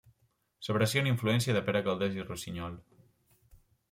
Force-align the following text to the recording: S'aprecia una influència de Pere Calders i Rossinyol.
S'aprecia 0.67 1.03
una 1.03 1.11
influència 1.11 1.53
de 1.57 1.61
Pere 1.67 1.81
Calders 1.89 2.17
i 2.21 2.25
Rossinyol. 2.31 2.81